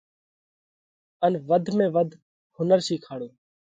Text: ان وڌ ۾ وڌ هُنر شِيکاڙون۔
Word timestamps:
ان 1.25 1.33
وڌ 1.49 1.65
۾ 1.77 1.85
وڌ 1.95 2.09
هُنر 2.55 2.79
شِيکاڙون۔ 2.87 3.33